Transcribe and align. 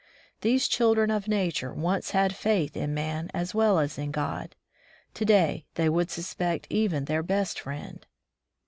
These 0.41 0.67
children 0.67 1.11
of 1.11 1.27
nature 1.27 1.71
once 1.71 2.09
had 2.09 2.33
faith 2.35 2.75
in 2.75 2.91
man 2.91 3.29
as 3.35 3.53
well 3.53 3.77
as 3.77 3.99
in 3.99 4.09
God. 4.09 4.55
To 5.13 5.25
day, 5.25 5.67
they 5.75 5.89
would 5.89 6.09
suspect 6.09 6.65
even 6.71 7.05
their 7.05 7.21
best 7.21 7.59
friend. 7.59 8.03